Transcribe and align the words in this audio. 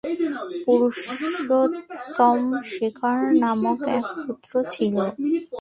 পুরুষোত্তম 0.63 2.39
শেখর 2.71 3.17
নামক 3.41 3.79
তার 3.81 3.95
এক 3.99 4.05
পুত্র 4.23 4.51
ছিল। 4.73 4.95